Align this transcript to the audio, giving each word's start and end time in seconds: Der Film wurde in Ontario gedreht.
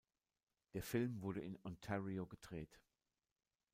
Der 0.73 0.81
Film 0.81 1.21
wurde 1.21 1.41
in 1.41 1.59
Ontario 1.63 2.25
gedreht. 2.25 2.81